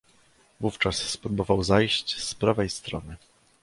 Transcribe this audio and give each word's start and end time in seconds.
"Wówczas 0.59 0.95
spróbował 0.97 1.63
zajść 1.63 2.21
z 2.23 2.35
prawej 2.35 2.69
strony." 2.69 3.15